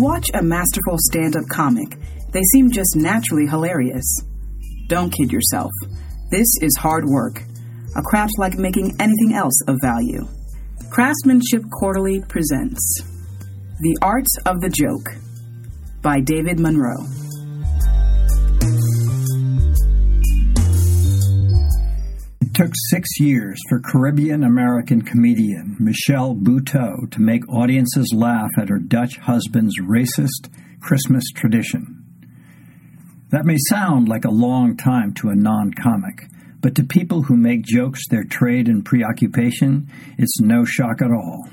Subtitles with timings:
[0.00, 1.96] watch a masterful stand up comic,
[2.32, 4.06] they seem just naturally hilarious.
[4.88, 5.70] Don't kid yourself.
[6.30, 7.42] This is hard work,
[7.96, 10.26] a craft like making anything else of value.
[10.90, 13.02] Craftsmanship Quarterly presents
[13.80, 15.08] The Art of the Joke
[16.02, 17.04] by David Monroe.
[22.60, 28.78] Took six years for Caribbean American comedian Michelle Buteau to make audiences laugh at her
[28.78, 32.04] Dutch husband's racist Christmas tradition.
[33.30, 36.26] That may sound like a long time to a non comic,
[36.60, 41.48] but to people who make jokes their trade and preoccupation, it's no shock at all.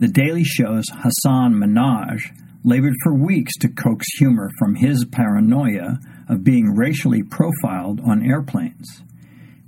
[0.00, 2.22] The Daily Show's Hasan Minhaj
[2.64, 9.04] labored for weeks to coax humor from his paranoia of being racially profiled on airplanes.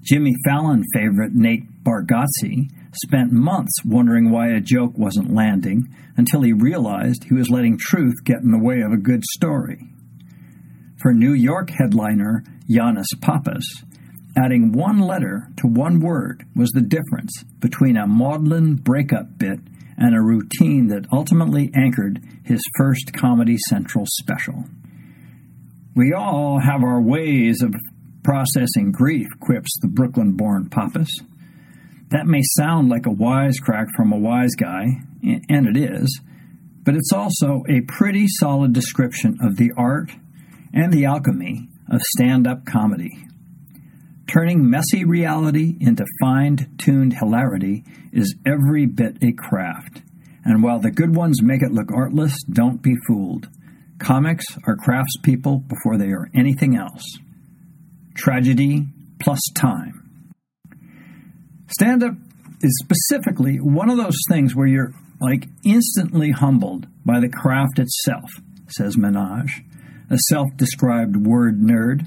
[0.03, 6.53] Jimmy Fallon favorite Nate Bargatze spent months wondering why a joke wasn't landing until he
[6.53, 9.87] realized he was letting truth get in the way of a good story.
[11.01, 13.84] For New York headliner Yannis Pappas,
[14.37, 19.61] adding one letter to one word was the difference between a maudlin breakup bit
[19.97, 24.64] and a routine that ultimately anchored his first Comedy Central special.
[25.95, 27.75] We all have our ways of
[28.31, 31.11] processing grief, quips the Brooklyn born Pappas.
[32.11, 34.84] That may sound like a wisecrack from a wise guy,
[35.20, 36.20] and it is,
[36.84, 40.12] but it's also a pretty solid description of the art
[40.73, 43.11] and the alchemy of stand up comedy.
[44.28, 50.03] Turning messy reality into fine tuned hilarity is every bit a craft.
[50.45, 53.48] And while the good ones make it look artless, don't be fooled.
[53.98, 57.19] Comics are craftspeople before they are anything else.
[58.14, 58.86] Tragedy
[59.20, 60.30] plus time.
[61.69, 62.14] Stand up
[62.62, 68.30] is specifically one of those things where you're like instantly humbled by the craft itself,
[68.69, 69.48] says Minhaj,
[70.11, 72.07] a self described word nerd.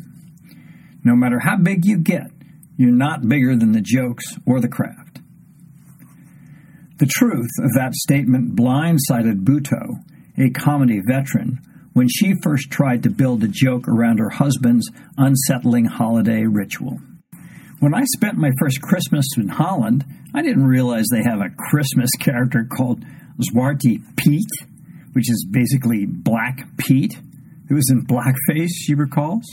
[1.03, 2.31] No matter how big you get,
[2.77, 5.19] you're not bigger than the jokes or the craft.
[6.99, 10.03] The truth of that statement blindsided Buteau,
[10.37, 11.59] a comedy veteran,
[11.93, 16.99] when she first tried to build a joke around her husband's unsettling holiday ritual.
[17.79, 22.09] When I spent my first Christmas in Holland, I didn't realize they have a Christmas
[22.19, 23.03] character called
[23.39, 24.49] Zwarte Piet,
[25.13, 27.15] which is basically Black Pete,
[27.69, 29.43] who is in blackface, she recalls.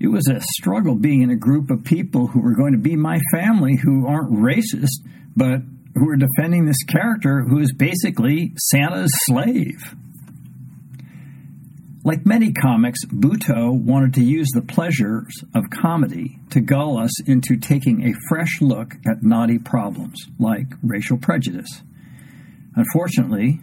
[0.00, 2.96] It was a struggle being in a group of people who were going to be
[2.96, 5.60] my family who aren't racist, but
[5.94, 9.94] who are defending this character who is basically Santa's slave.
[12.02, 17.58] Like many comics, Buteau wanted to use the pleasures of comedy to gull us into
[17.58, 21.82] taking a fresh look at knotty problems, like racial prejudice.
[22.74, 23.60] Unfortunately,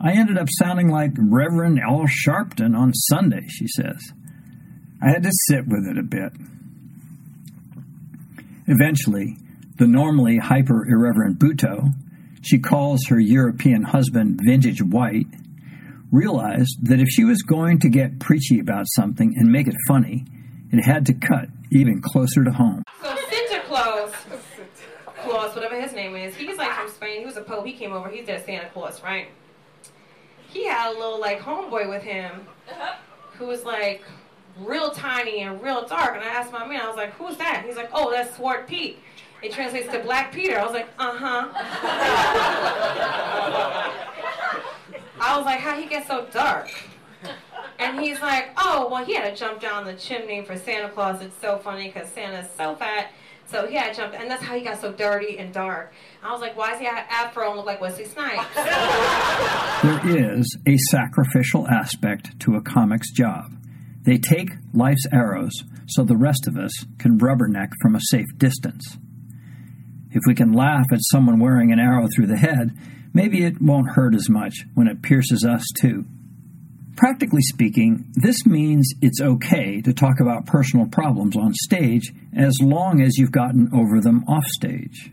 [0.00, 4.12] I ended up sounding like Reverend Al Sharpton on Sunday, she says.
[5.00, 6.32] I had to sit with it a bit.
[8.66, 9.36] Eventually,
[9.76, 11.92] the normally hyper irreverent Buteau,
[12.40, 15.26] she calls her European husband vintage white,
[16.12, 20.24] realized that if she was going to get preachy about something and make it funny,
[20.70, 22.84] it had to cut even closer to home.
[23.02, 24.12] So Santa Claus,
[25.06, 27.20] Claus, whatever his name is, he's like from Spain.
[27.20, 27.66] He was a pope.
[27.66, 28.08] He came over.
[28.08, 29.28] He's their Santa Claus, right?
[30.48, 32.46] He had a little like homeboy with him,
[33.38, 34.04] who was like
[34.58, 36.14] real tiny and real dark.
[36.14, 38.68] And I asked my man, I was like, "Who's that?" He's like, "Oh, that's Swart
[38.68, 38.98] Pete."
[39.42, 40.58] It translates to Black Peter.
[40.58, 41.48] I was like, "Uh huh."
[45.22, 46.70] I was like, "How he get so dark?"
[47.78, 51.22] And he's like, "Oh, well, he had to jump down the chimney for Santa Claus.
[51.22, 53.10] It's so funny because Santa's so fat."
[53.46, 55.92] So he had to jump, and that's how he got so dirty and dark.
[56.22, 58.46] I was like, why is he afro and look like Wesley Snipes?
[58.54, 63.52] there is a sacrificial aspect to a comic's job.
[64.04, 65.52] They take life's arrows
[65.86, 68.96] so the rest of us can rubberneck from a safe distance.
[70.10, 72.76] If we can laugh at someone wearing an arrow through the head,
[73.12, 76.04] maybe it won't hurt as much when it pierces us too.
[76.96, 83.00] Practically speaking, this means it's okay to talk about personal problems on stage as long
[83.00, 85.10] as you've gotten over them off stage.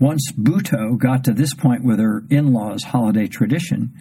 [0.00, 3.92] Once Buteau got to this point with her in law's holiday tradition,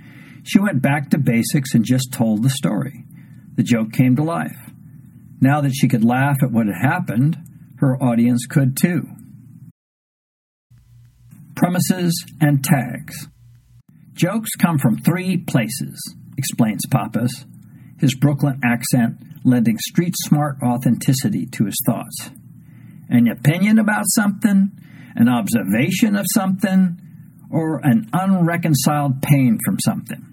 [0.44, 3.04] she went back to basics and just told the story.
[3.56, 4.72] The joke came to life.
[5.42, 7.38] Now that she could laugh at what had happened,
[7.80, 9.08] her audience could too.
[11.60, 13.28] Premises and tags.
[14.14, 17.46] Jokes come from three places, explains Pappas,
[18.00, 22.30] his Brooklyn accent lending street smart authenticity to his thoughts.
[23.10, 24.72] An opinion about something,
[25.18, 26.98] an observation of something,
[27.52, 30.26] or an unreconciled pain from something.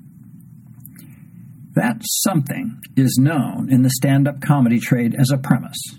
[1.74, 5.98] That something is known in the stand up comedy trade as a premise.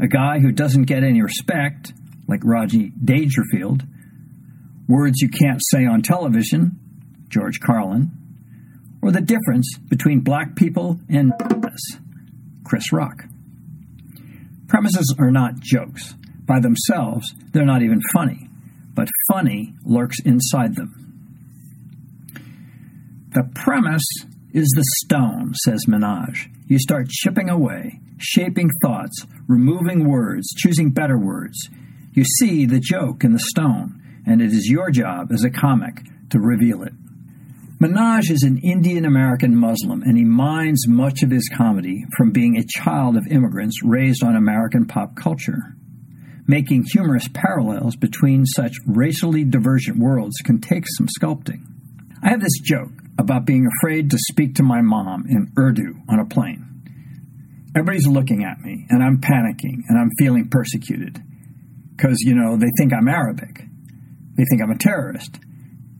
[0.00, 1.92] A guy who doesn't get any respect,
[2.26, 3.84] like Rodney Dangerfield,
[4.88, 6.78] words you can't say on television,
[7.28, 8.10] George Carlin,
[9.02, 11.32] or the difference between black people and
[12.64, 13.24] Chris Rock.
[14.68, 16.14] Premises are not jokes.
[16.44, 18.48] By themselves, they're not even funny,
[18.94, 20.92] but funny lurks inside them.
[23.34, 24.06] The premise
[24.52, 26.48] is the stone, says Minhaj.
[26.66, 31.68] You start chipping away, shaping thoughts, removing words, choosing better words.
[32.12, 36.02] You see the joke in the stone, and it is your job as a comic
[36.30, 36.92] to reveal it.
[37.80, 42.56] Minhaj is an Indian American Muslim, and he mines much of his comedy from being
[42.56, 45.76] a child of immigrants raised on American pop culture.
[46.46, 51.66] Making humorous parallels between such racially divergent worlds can take some sculpting.
[52.22, 56.18] I have this joke about being afraid to speak to my mom in Urdu on
[56.18, 56.62] a plane.
[57.76, 61.22] Everybody's looking at me, and I'm panicking, and I'm feeling persecuted.
[61.94, 63.64] Because, you know, they think I'm Arabic.
[64.36, 65.38] They think I'm a terrorist.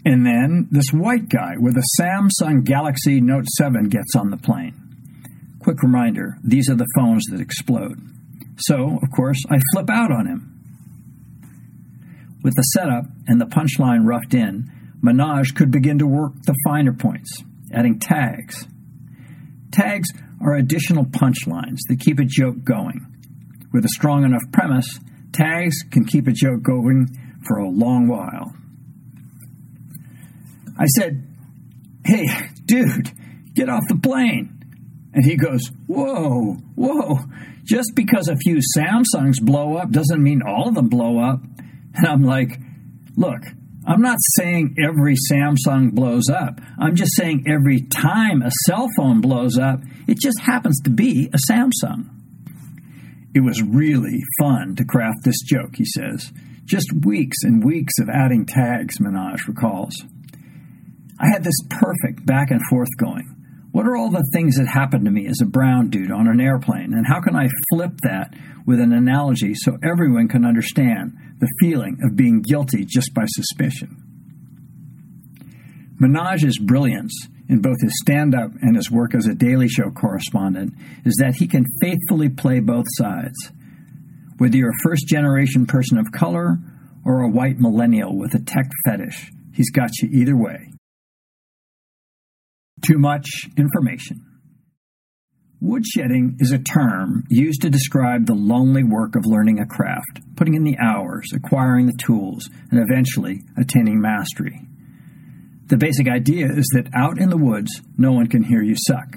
[0.04, 4.74] And then this white guy with a Samsung Galaxy Note 7 gets on the plane.
[5.58, 8.00] Quick reminder these are the phones that explode.
[8.58, 10.52] So, of course, I flip out on him.
[12.42, 14.70] With the setup and the punchline roughed in,
[15.02, 17.42] Minhaj could begin to work the finer points,
[17.72, 18.66] adding tags.
[19.72, 20.08] Tags
[20.40, 23.06] are additional punchlines that keep a joke going.
[23.72, 25.00] With a strong enough premise,
[25.32, 27.08] tags can keep a joke going
[27.46, 28.54] for a long while.
[30.78, 31.26] I said,
[32.04, 32.26] Hey,
[32.64, 33.10] dude,
[33.54, 34.52] get off the plane.
[35.12, 37.18] And he goes, Whoa, whoa,
[37.64, 41.40] just because a few Samsungs blow up doesn't mean all of them blow up.
[41.94, 42.58] And I'm like,
[43.16, 43.40] Look,
[43.86, 46.60] I'm not saying every Samsung blows up.
[46.78, 51.30] I'm just saying every time a cell phone blows up, it just happens to be
[51.32, 52.10] a Samsung.
[53.32, 56.32] It was really fun to craft this joke, he says.
[56.66, 60.04] Just weeks and weeks of adding tags, Minhaj recalls.
[61.18, 63.36] I had this perfect back and forth going.
[63.70, 66.40] What are all the things that happened to me as a brown dude on an
[66.40, 68.34] airplane, and how can I flip that
[68.66, 74.02] with an analogy so everyone can understand the feeling of being guilty just by suspicion?
[76.00, 80.74] Minhaj's brilliance in both his stand up and his work as a Daily Show correspondent
[81.04, 83.52] is that he can faithfully play both sides.
[84.38, 86.58] Whether you're a first generation person of color
[87.04, 90.72] or a white millennial with a tech fetish, he's got you either way.
[92.82, 94.24] Too much information.
[95.62, 100.54] Woodshedding is a term used to describe the lonely work of learning a craft, putting
[100.54, 104.60] in the hours, acquiring the tools, and eventually attaining mastery.
[105.68, 109.16] The basic idea is that out in the woods, no one can hear you suck.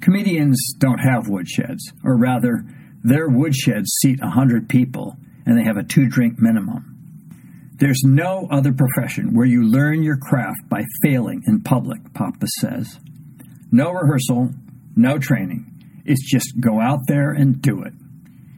[0.00, 2.64] Comedians don't have woodsheds, or rather,
[3.02, 6.92] their woodsheds seat a hundred people, and they have a two drink minimum.
[7.76, 13.00] There's no other profession where you learn your craft by failing in public, Pappas says.
[13.72, 14.50] No rehearsal,
[14.94, 15.66] no training.
[16.04, 17.92] It's just go out there and do it.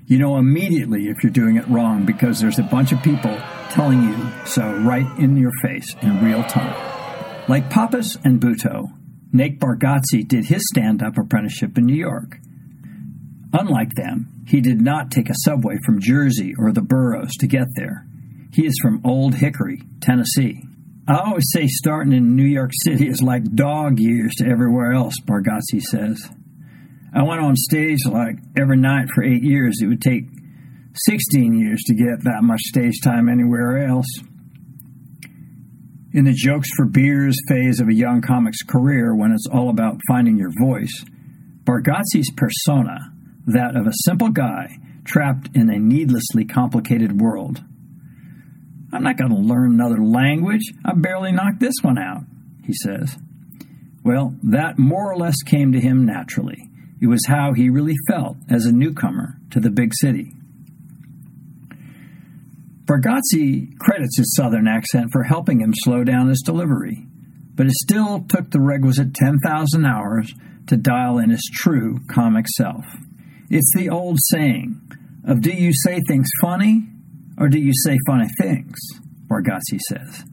[0.07, 3.41] You know immediately if you're doing it wrong because there's a bunch of people
[3.71, 6.77] telling you so right in your face in real time.
[7.49, 8.93] Like Pappas and Buteau,
[9.33, 12.39] Nate Bargatze did his stand up apprenticeship in New York.
[13.57, 17.69] Unlike them, he did not take a subway from Jersey or the boroughs to get
[17.77, 18.05] there.
[18.53, 20.65] He is from Old Hickory, Tennessee.
[21.07, 25.15] I always say starting in New York City is like dog years to everywhere else,
[25.25, 26.29] Bargatze says.
[27.15, 29.77] I went on stage like every night for eight years.
[29.81, 30.25] It would take
[31.07, 34.09] 16 years to get that much stage time anywhere else.
[36.13, 40.01] In the jokes for beers phase of a young comic's career, when it's all about
[40.09, 41.05] finding your voice,
[41.63, 43.14] Bargatze's persona,
[43.47, 47.63] that of a simple guy trapped in a needlessly complicated world,
[48.93, 50.73] I'm not going to learn another language.
[50.85, 52.23] I barely knocked this one out,
[52.65, 53.17] he says.
[54.05, 56.71] Well, that more or less came to him naturally.
[57.01, 60.33] It was how he really felt as a newcomer to the big city.
[62.85, 67.07] Bargatze credits his southern accent for helping him slow down his delivery,
[67.55, 70.33] but it still took the requisite 10,000 hours
[70.67, 72.85] to dial in his true comic self.
[73.51, 74.81] It's the old saying
[75.27, 76.87] of do you say things funny
[77.39, 78.79] or do you say funny things?
[79.27, 80.25] Bargatze says.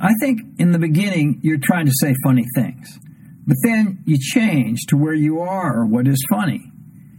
[0.00, 2.98] I think in the beginning you're trying to say funny things,
[3.46, 6.70] but then you change to where you are or what is funny,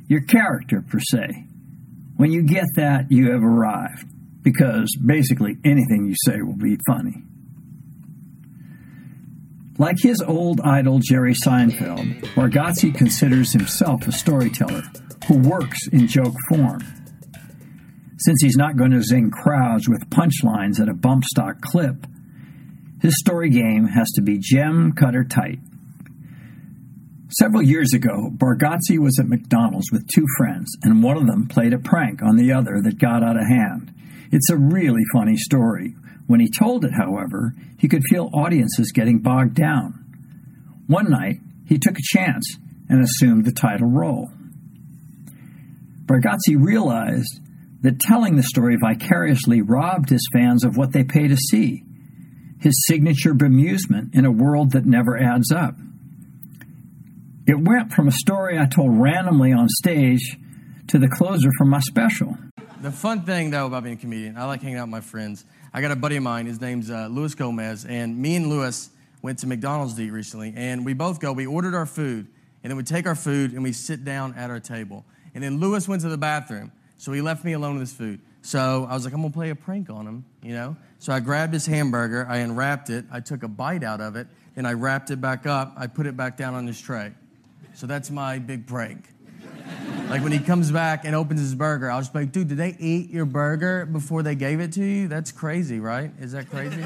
[0.08, 1.46] your character per se.
[2.18, 4.06] When you get that, you have arrived.
[4.42, 7.24] because basically anything you say will be funny.
[9.78, 14.84] Like his old idol Jerry Seinfeld, Bargatze considers himself a storyteller
[15.28, 16.82] who works in joke form.
[18.18, 22.06] Since he's not going to zing crowds with punchlines at a bump stock clip,
[23.02, 25.60] his story game has to be gem cutter tight.
[27.32, 31.74] Several years ago, Bargatze was at McDonald's with two friends, and one of them played
[31.74, 33.94] a prank on the other that got out of hand.
[34.32, 35.96] It's a really funny story.
[36.28, 39.94] When he told it, however, he could feel audiences getting bogged down.
[40.88, 42.58] One night, he took a chance
[42.90, 44.30] and assumed the title role.
[46.10, 47.39] Bargatze realized
[47.82, 51.84] that telling the story vicariously robbed his fans of what they pay to see
[52.60, 55.75] his signature bemusement in a world that never adds up.
[57.48, 60.38] It went from a story I told randomly on stage
[60.88, 62.38] to the closer from my special.
[62.82, 65.46] The fun thing, though, about being a comedian, I like hanging out with my friends.
[65.74, 68.89] I got a buddy of mine, his name's uh, Luis Gomez, and me and Luis
[69.22, 72.28] went to McDonald's to eat recently, and we both go, we ordered our food,
[72.63, 75.06] and then we take our food and we sit down at our table.
[75.33, 78.19] And then Lewis went to the bathroom, so he left me alone with his food.
[78.41, 80.75] So I was like, I'm gonna play a prank on him, you know?
[81.00, 84.27] So I grabbed his hamburger, I unwrapped it, I took a bite out of it,
[84.55, 87.12] and I wrapped it back up, I put it back down on his tray.
[87.74, 89.05] So that's my big prank.
[90.09, 92.57] like when he comes back and opens his burger, I'll just be like, dude, did
[92.57, 95.07] they eat your burger before they gave it to you?
[95.07, 96.12] That's crazy, right?
[96.19, 96.86] Is that crazy?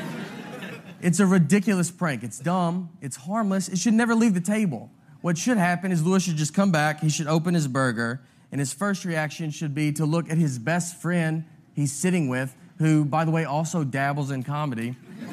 [1.00, 2.22] it's a ridiculous prank.
[2.22, 4.90] It's dumb, it's harmless, it should never leave the table.
[5.22, 8.58] What should happen is Lewis should just come back, he should open his burger, and
[8.58, 13.04] his first reaction should be to look at his best friend he's sitting with, who,
[13.04, 14.96] by the way, also dabbles in comedy.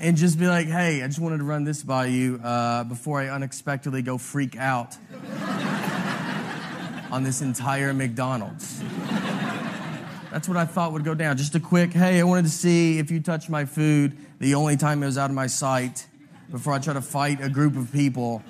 [0.00, 3.20] and just be like, hey, I just wanted to run this by you uh, before
[3.20, 4.96] I unexpectedly go freak out
[7.12, 8.82] on this entire McDonald's.
[10.32, 11.36] That's what I thought would go down.
[11.36, 14.76] Just a quick, hey, I wanted to see if you touched my food the only
[14.76, 16.08] time it was out of my sight
[16.50, 18.42] before I try to fight a group of people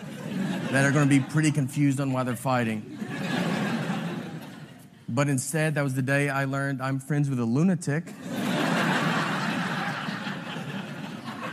[0.70, 2.98] that are going to be pretty confused on why they're fighting.
[5.08, 8.12] But instead, that was the day I learned I'm friends with a lunatic.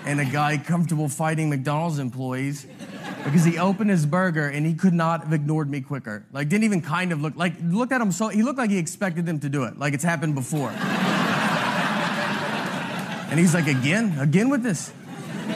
[0.05, 2.67] and a guy comfortable fighting McDonald's employees
[3.23, 6.25] because he opened his burger and he could not have ignored me quicker.
[6.33, 8.77] Like, didn't even kind of look like, looked at him so, he looked like he
[8.77, 10.71] expected them to do it, like it's happened before.
[13.29, 14.19] and he's like, again?
[14.19, 14.91] Again with this?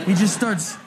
[0.08, 0.78] He just starts,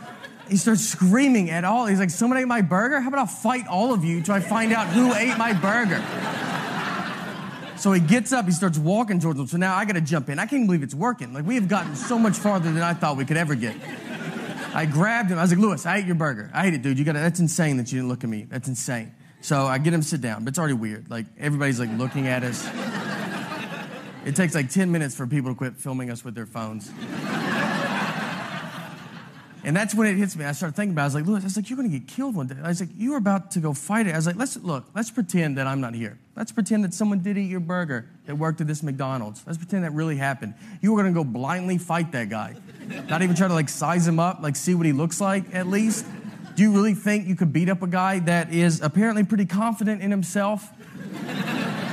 [0.48, 1.84] he starts screaming at all.
[1.84, 3.00] He's like, someone ate my burger?
[3.00, 6.02] How about I'll fight all of you until I find out who ate my burger?
[7.76, 9.46] So he gets up, he starts walking towards them.
[9.46, 10.38] So now I got to jump in.
[10.38, 11.34] I can't believe it's working.
[11.34, 13.76] Like we have gotten so much farther than I thought we could ever get.
[14.74, 15.38] I grabbed him.
[15.38, 16.50] I was like, Luis, I ate your burger.
[16.54, 16.98] I ate it, dude.
[16.98, 18.46] You got to, that's insane that you didn't look at me.
[18.48, 19.14] That's insane.
[19.42, 21.10] So I get him to sit down, but it's already weird.
[21.10, 22.66] Like everybody's like looking at us.
[24.24, 26.90] It takes like 10 minutes for people to quit filming us with their phones.
[29.62, 30.44] And that's when it hits me.
[30.44, 31.04] I started thinking about it.
[31.04, 32.56] I was like, Luis, I was like, you're going to get killed one day.
[32.62, 34.12] I was like, you were about to go fight it.
[34.12, 36.18] I was like, let's look, let's pretend that I'm not here.
[36.36, 39.42] Let's pretend that someone did eat your burger that worked at this McDonald's.
[39.46, 40.54] Let's pretend that really happened.
[40.80, 42.54] You were going to go blindly fight that guy.
[43.08, 45.66] Not even try to like size him up, like see what he looks like at
[45.66, 46.06] least.
[46.56, 50.02] Do you really think you could beat up a guy that is apparently pretty confident
[50.02, 50.72] in himself?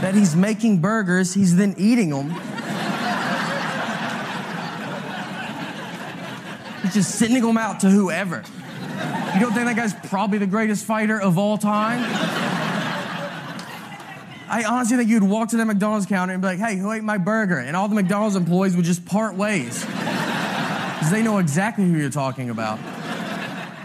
[0.01, 2.29] that he's making burgers, he's then eating them.
[6.87, 8.45] He's just sending them out to whoever.
[9.33, 11.99] You don't think that guy's probably the greatest fighter of all time?
[14.49, 17.03] I honestly think you'd walk to that McDonald's counter and be like, hey, who ate
[17.03, 17.57] my burger?
[17.57, 19.83] And all the McDonald's employees would just part ways.
[19.83, 22.79] Because they know exactly who you're talking about.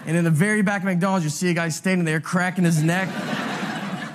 [0.07, 2.85] And in the very back of McDonald's, you see a guy standing there cracking his
[2.85, 3.09] neck.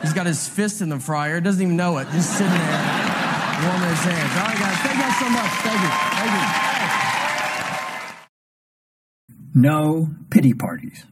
[0.01, 3.89] He's got his fist in the fryer, doesn't even know it, just sitting there, warming
[3.89, 4.31] his hands.
[4.37, 5.51] All right, guys, thank you guys so much.
[5.59, 5.89] Thank you.
[5.89, 6.76] Thank you.
[9.57, 11.03] No pity parties.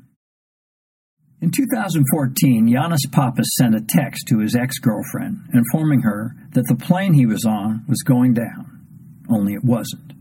[1.42, 6.76] In 2014, Yannis Pappas sent a text to his ex girlfriend informing her that the
[6.76, 8.86] plane he was on was going down,
[9.32, 10.14] only it wasn't.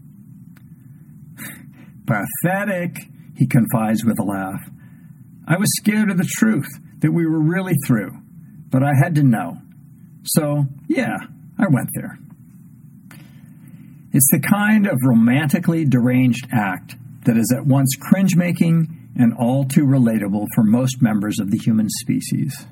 [2.06, 2.96] Pathetic,
[3.36, 4.70] he confides with a laugh.
[5.46, 8.12] I was scared of the truth, that we were really through,
[8.70, 9.58] but I had to know.
[10.22, 11.18] So, yeah,
[11.58, 12.18] I went there.
[14.14, 19.64] It's the kind of romantically deranged act that is at once cringe making and all
[19.64, 22.66] too relatable for most members of the human species.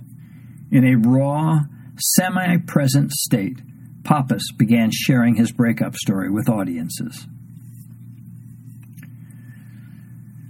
[0.71, 1.61] In a raw,
[1.99, 3.59] semi present state,
[4.05, 7.27] Pappas began sharing his breakup story with audiences.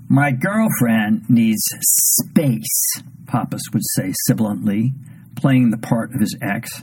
[0.08, 2.92] My girlfriend needs space,
[3.26, 4.92] Pappas would say sibilantly,
[5.36, 6.82] playing the part of his ex.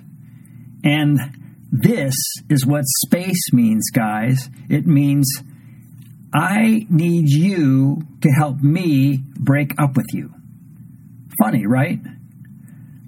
[0.84, 1.20] And
[1.72, 2.16] this
[2.50, 4.50] is what space means, guys.
[4.70, 5.28] It means
[6.34, 10.34] I need you to help me break up with you.
[11.40, 12.00] Funny, right?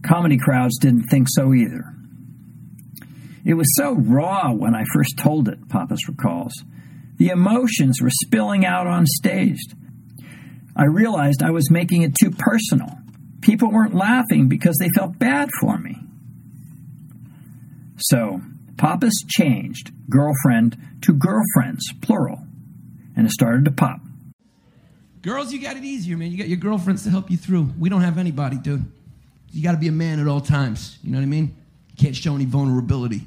[0.04, 1.94] Comedy crowds didn't think so either.
[3.46, 6.54] It was so raw when I first told it, Pappas recalls.
[7.18, 9.60] The emotions were spilling out on stage.
[10.76, 12.98] I realized I was making it too personal.
[13.42, 15.98] People weren't laughing because they felt bad for me.
[17.98, 18.42] So,
[18.78, 22.48] Pappas changed girlfriend to girlfriends, plural,
[23.16, 24.00] and it started to pop.
[25.22, 26.32] Girls, you got it easier, man.
[26.32, 27.70] You got your girlfriends to help you through.
[27.78, 28.86] We don't have anybody, dude.
[29.52, 30.98] You got to be a man at all times.
[31.04, 31.56] You know what I mean?
[31.90, 33.22] You can't show any vulnerability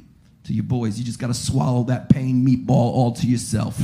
[0.45, 0.99] to your boys.
[0.99, 3.81] You just got to swallow that pain meatball all to yourself.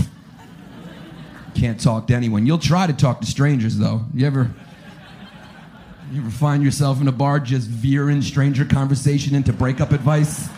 [1.54, 2.46] can't talk to anyone.
[2.46, 4.06] You'll try to talk to strangers, though.
[4.12, 4.50] You ever,
[6.10, 10.48] you ever find yourself in a bar just veering stranger conversation into breakup advice?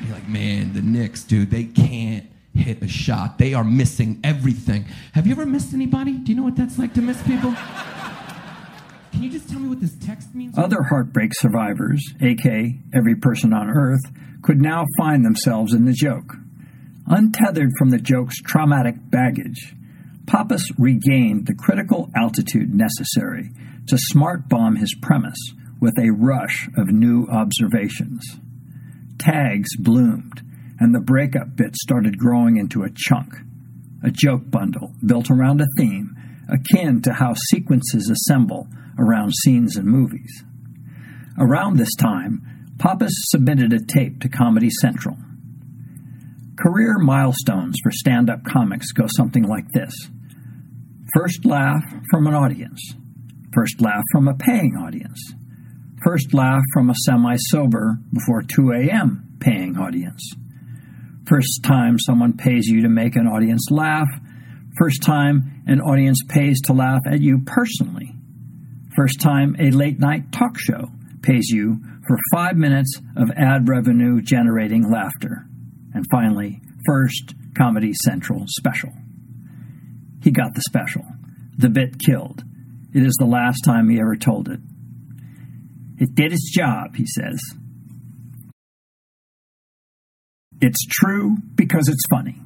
[0.00, 3.38] You're like, man, the Knicks, dude, they can't hit a shot.
[3.38, 4.86] They are missing everything.
[5.12, 6.12] Have you ever missed anybody?
[6.12, 7.54] Do you know what that's like to miss people?
[9.12, 10.56] Can you just tell me what this text means?
[10.56, 14.00] Other heartbreak survivors, aka every person on earth,
[14.42, 16.34] could now find themselves in the joke.
[17.06, 19.74] Untethered from the joke's traumatic baggage,
[20.26, 23.50] Pappas regained the critical altitude necessary
[23.88, 28.38] to smart bomb his premise with a rush of new observations.
[29.18, 30.42] Tags bloomed,
[30.80, 33.34] and the breakup bit started growing into a chunk,
[34.02, 36.16] a joke bundle built around a theme
[36.48, 38.66] akin to how sequences assemble
[38.98, 40.42] around scenes in movies.
[41.38, 42.42] Around this time,
[42.78, 45.16] Pappas submitted a tape to Comedy Central.
[46.58, 49.94] Career milestones for stand up comics go something like this
[51.14, 52.94] First laugh from an audience,
[53.52, 55.34] first laugh from a paying audience,
[56.04, 59.36] first laugh from a semi sober before 2 a.m.
[59.40, 60.22] paying audience,
[61.30, 64.08] first time someone pays you to make an audience laugh,
[64.76, 68.12] first time an audience pays to laugh at you personally,
[68.96, 70.88] first time a late night talk show
[71.22, 75.46] pays you for five minutes of ad revenue generating laughter.
[75.94, 78.90] And finally, first Comedy Central special.
[80.22, 81.04] He got the special.
[81.56, 82.42] The bit killed.
[82.92, 84.60] It is the last time he ever told it.
[85.98, 87.40] It did its job, he says.
[90.60, 92.36] It's true because it's funny.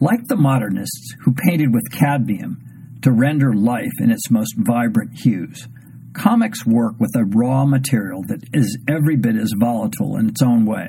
[0.00, 5.68] Like the modernists who painted with cadmium to render life in its most vibrant hues,
[6.12, 10.64] comics work with a raw material that is every bit as volatile in its own
[10.66, 10.88] way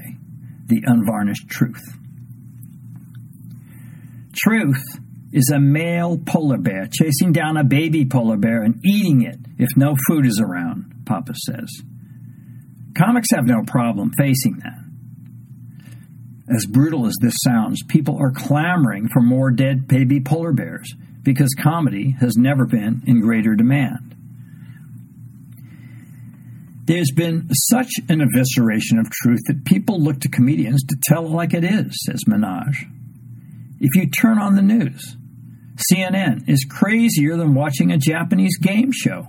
[0.67, 1.83] the unvarnished truth.
[4.35, 4.99] Truth
[5.31, 9.69] is a male polar bear chasing down a baby polar bear and eating it if
[9.75, 11.69] no food is around, Pappas says.
[12.97, 14.85] Comics have no problem facing that.
[16.53, 21.55] As brutal as this sounds, people are clamoring for more dead baby polar bears because
[21.60, 24.15] comedy has never been in greater demand.
[26.86, 31.31] There's been such an evisceration of truth that people look to comedians to tell it
[31.31, 32.75] like it is, says Minhaj.
[33.79, 35.17] If you turn on the news,
[35.91, 39.27] CNN is crazier than watching a Japanese game show.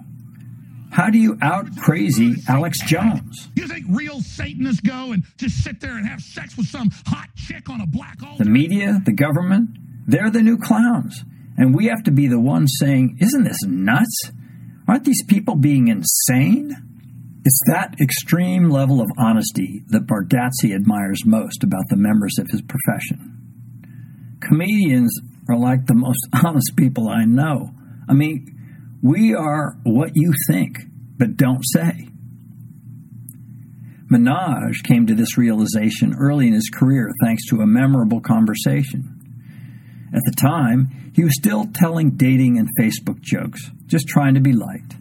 [0.97, 3.51] How do you out crazy Alex Jones?
[3.55, 7.29] You think real Satanists go and just sit there and have sex with some hot
[7.37, 8.45] chick on a black altar?
[8.45, 11.23] The media, the government, they're the new clowns.
[11.59, 14.33] And we have to be the ones saying, Isn't this nuts?
[14.89, 16.75] Aren't these people being insane?
[17.45, 22.63] It's that extreme level of honesty that Bargatze admires most about the members of his
[22.63, 24.39] profession.
[24.41, 25.15] Comedians
[25.47, 27.75] are like the most honest people I know.
[28.09, 28.56] I mean,
[29.03, 30.79] we are what you think,
[31.19, 32.09] but don't say.
[34.11, 39.13] Minhaj came to this realization early in his career thanks to a memorable conversation.
[40.15, 44.53] At the time, he was still telling dating and Facebook jokes, just trying to be
[44.53, 44.95] liked.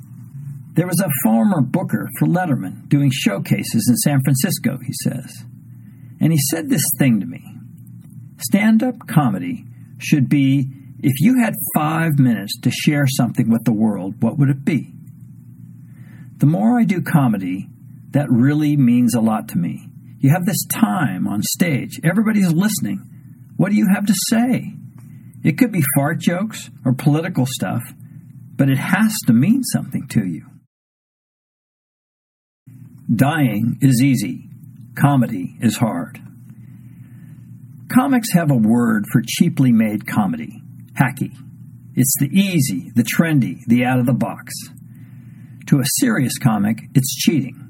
[0.74, 5.46] There was a former booker for Letterman doing showcases in San Francisco, he says.
[6.20, 7.44] And he said this thing to me
[8.40, 9.66] Stand up comedy
[9.98, 10.70] should be
[11.08, 14.92] if you had five minutes to share something with the world, what would it be?
[16.38, 17.70] The more I do comedy,
[18.10, 19.88] that really means a lot to me.
[20.18, 23.08] You have this time on stage, everybody's listening.
[23.56, 24.74] What do you have to say?
[25.44, 27.84] It could be fart jokes or political stuff,
[28.56, 30.48] but it has to mean something to you.
[33.16, 34.50] Dying is easy,
[34.96, 36.20] comedy is hard.
[37.94, 40.64] Comics have a word for cheaply made comedy
[41.00, 41.32] hacky.
[41.94, 44.54] It's the easy, the trendy, the out of the box.
[45.68, 47.62] To a serious comic, it's cheating.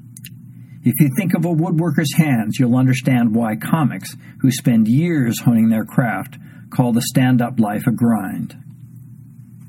[0.82, 5.68] If you think of a woodworker's hands, you'll understand why comics who spend years honing
[5.68, 6.38] their craft
[6.70, 8.54] call the stand up life a grind.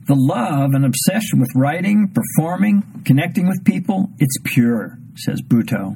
[0.08, 5.96] The love and obsession with writing, performing, connecting with people, it's pure, says Buteau.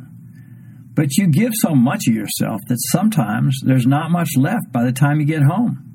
[0.94, 4.92] But you give so much of yourself that sometimes there's not much left by the
[4.92, 5.91] time you get home.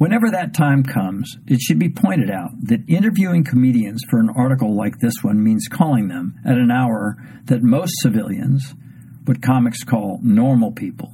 [0.00, 4.74] Whenever that time comes, it should be pointed out that interviewing comedians for an article
[4.74, 8.74] like this one means calling them at an hour that most civilians,
[9.26, 11.12] what comics call normal people,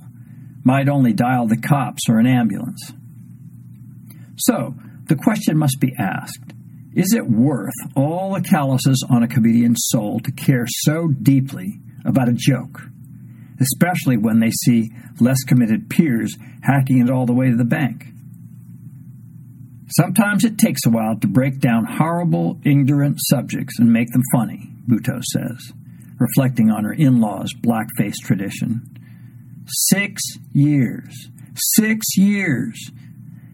[0.62, 2.92] might only dial the cops or an ambulance.
[4.37, 6.53] So, the question must be asked
[6.94, 12.29] is it worth all the calluses on a comedian's soul to care so deeply about
[12.29, 12.83] a joke,
[13.61, 18.12] especially when they see less committed peers hacking it all the way to the bank?
[19.88, 24.68] Sometimes it takes a while to break down horrible, ignorant subjects and make them funny,
[24.88, 25.72] Buteau says,
[26.18, 28.83] reflecting on her in law's blackface tradition.
[29.66, 30.22] Six
[30.53, 31.29] years.
[31.77, 32.90] Six years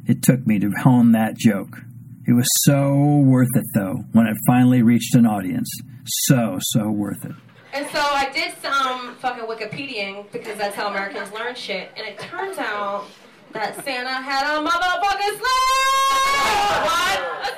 [0.07, 1.79] it took me to hone that joke.
[2.27, 5.69] It was so worth it, though, when it finally reached an audience.
[6.05, 7.33] So, so worth it.
[7.73, 11.91] And so I did some fucking Wikipediaing because that's how Americans learn shit.
[11.97, 13.07] And it turns out
[13.53, 16.83] that Santa had a motherfucking slave!
[16.89, 17.19] What?
[17.43, 17.51] A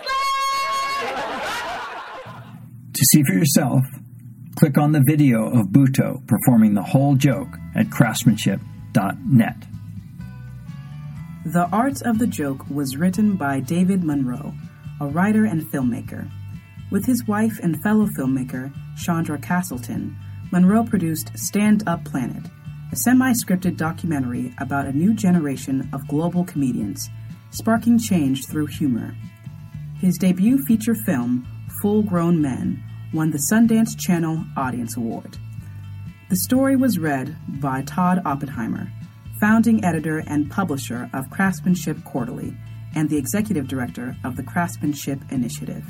[0.94, 1.18] slave!
[2.92, 3.82] To see for yourself,
[4.58, 9.56] click on the video of Buteau performing the whole joke at craftsmanship.net.
[11.46, 14.54] The Art of the Joke was written by David Monroe,
[15.00, 16.30] a writer and filmmaker.
[16.90, 20.16] With his wife and fellow filmmaker, Chandra Castleton,
[20.50, 22.44] Monroe produced Stand Up Planet,
[22.92, 27.08] a semi scripted documentary about a new generation of global comedians,
[27.50, 29.14] sparking change through humor.
[30.00, 31.46] His debut feature film,
[31.80, 35.38] Full Grown Men, won the Sundance Channel Audience Award.
[36.30, 38.90] The story was read by Todd Oppenheimer,
[39.40, 42.56] founding editor and publisher of Craftsmanship Quarterly
[42.94, 45.84] and the executive director of the Craftsmanship Initiative.